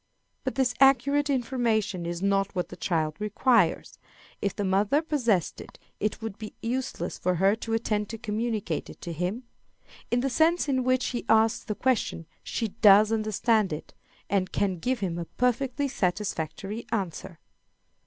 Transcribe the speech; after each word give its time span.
But 0.43 0.55
this 0.55 0.73
accurate 0.79 1.29
information 1.29 2.07
is 2.07 2.23
not 2.23 2.55
what 2.55 2.69
the 2.69 2.75
child 2.75 3.15
requires. 3.19 3.99
If 4.41 4.55
the 4.55 4.65
mother 4.65 4.99
possessed 4.99 5.61
it, 5.61 5.77
it 5.99 6.23
would 6.23 6.39
be 6.39 6.55
useless 6.59 7.19
for 7.19 7.35
her 7.35 7.55
to 7.57 7.73
attempt 7.73 8.09
to 8.09 8.17
communicate 8.17 8.89
it 8.89 8.99
to 9.01 9.13
him. 9.13 9.43
In 10.09 10.21
the 10.21 10.29
sense 10.31 10.67
in 10.67 10.83
which 10.83 11.09
he 11.09 11.23
asks 11.29 11.63
the 11.63 11.75
question 11.75 12.25
she 12.41 12.69
does 12.69 13.11
understand 13.11 13.71
it, 13.71 13.93
and 14.27 14.51
can 14.51 14.79
give 14.79 15.01
him 15.01 15.19
a 15.19 15.25
perfectly 15.25 15.87
satisfactory 15.87 16.87
answer. 16.91 17.37